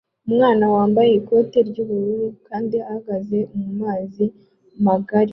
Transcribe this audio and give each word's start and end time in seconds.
Umwana 0.27 0.63
yambaye 0.73 1.11
ikoti 1.19 1.57
ry'ubururu 1.69 2.27
kandi 2.47 2.75
ahagaze 2.87 3.37
mu 3.57 3.69
mazi 3.79 4.25
magari 4.85 5.29